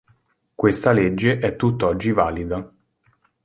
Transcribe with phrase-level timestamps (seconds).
[0.55, 2.67] Questa legge è tutt'oggi valida.